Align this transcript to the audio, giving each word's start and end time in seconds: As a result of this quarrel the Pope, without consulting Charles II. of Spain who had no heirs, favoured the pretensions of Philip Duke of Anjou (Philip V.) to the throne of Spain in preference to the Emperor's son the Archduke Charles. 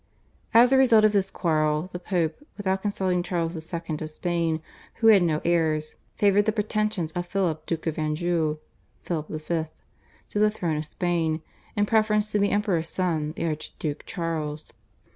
As 0.51 0.73
a 0.73 0.79
result 0.79 1.05
of 1.05 1.11
this 1.11 1.29
quarrel 1.29 1.91
the 1.93 1.99
Pope, 1.99 2.37
without 2.57 2.81
consulting 2.81 3.21
Charles 3.21 3.53
II. 3.71 3.97
of 4.01 4.09
Spain 4.09 4.59
who 4.95 5.07
had 5.09 5.21
no 5.21 5.41
heirs, 5.45 5.93
favoured 6.15 6.45
the 6.45 6.51
pretensions 6.51 7.11
of 7.11 7.27
Philip 7.27 7.67
Duke 7.67 7.85
of 7.85 7.99
Anjou 7.99 8.57
(Philip 9.03 9.27
V.) 9.27 9.65
to 10.29 10.39
the 10.39 10.49
throne 10.49 10.77
of 10.77 10.87
Spain 10.87 11.43
in 11.75 11.85
preference 11.85 12.31
to 12.31 12.39
the 12.39 12.49
Emperor's 12.49 12.89
son 12.89 13.33
the 13.35 13.45
Archduke 13.45 14.03
Charles. 14.07 14.73